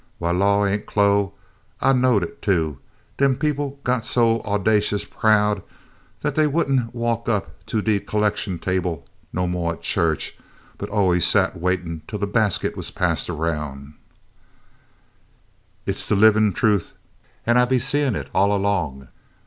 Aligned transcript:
"W'y, 0.19 0.35
la, 0.35 0.61
Aunt 0.63 0.87
Chloe 0.87 1.29
I 1.79 1.93
knowed 1.93 2.23
it 2.23 2.41
too. 2.41 2.79
Dem 3.19 3.35
people 3.35 3.79
got 3.83 4.03
so 4.03 4.39
owdacious 4.41 5.05
proud 5.05 5.61
dat 6.23 6.33
dey 6.33 6.47
would 6.47 6.67
n't 6.71 6.95
walk 6.95 7.29
up 7.29 7.63
to 7.67 7.83
de 7.83 7.99
collection 7.99 8.57
table 8.57 9.05
no 9.31 9.45
mo' 9.45 9.69
at 9.69 9.83
chu'ch, 9.83 10.35
but 10.79 10.89
allus 10.89 11.27
set 11.27 11.53
an' 11.53 11.61
waited 11.61 12.07
twell 12.07 12.17
de 12.19 12.25
basket 12.25 12.75
was 12.75 12.89
passed 12.89 13.29
erroun'." 13.29 13.93
"Hit 15.85 15.97
's 15.97 16.07
de 16.07 16.15
livin' 16.15 16.51
trufe, 16.51 16.93
an' 17.45 17.57
I 17.59 17.65
's 17.67 17.69
been 17.69 17.79
seein' 17.79 18.15
it 18.15 18.27
all 18.33 18.57
'long. 18.57 19.07